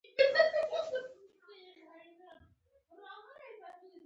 [2.97, 3.23] نوم
[3.81, 3.97] دي؟